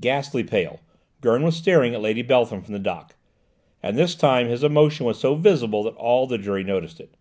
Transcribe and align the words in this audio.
Ghastly 0.00 0.44
pale, 0.44 0.78
Gurn 1.22 1.42
was 1.42 1.56
staring 1.56 1.92
at 1.92 2.00
Lady 2.00 2.22
Beltham 2.22 2.62
from 2.62 2.72
the 2.72 2.78
dock; 2.78 3.16
and 3.82 3.98
this 3.98 4.14
time 4.14 4.46
his 4.46 4.62
emotion 4.62 5.06
was 5.06 5.18
so 5.18 5.34
visible 5.34 5.82
that 5.82 5.96
all 5.96 6.28
the 6.28 6.38
jury 6.38 6.62
noticed 6.62 7.00
it. 7.00 7.16